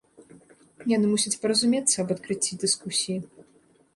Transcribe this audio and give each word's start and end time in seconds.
Яны 0.95 1.05
мусяць 1.09 1.39
паразумецца 1.43 1.93
аб 2.03 2.09
адкрыцці 2.15 2.59
дыскусіі. 2.63 3.17